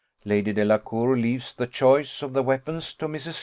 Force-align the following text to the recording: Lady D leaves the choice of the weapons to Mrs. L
Lady 0.25 0.51
D 0.51 0.63
leaves 0.65 1.53
the 1.53 1.67
choice 1.67 2.23
of 2.23 2.33
the 2.33 2.41
weapons 2.41 2.95
to 2.95 3.07
Mrs. 3.07 3.27
L 3.27 3.33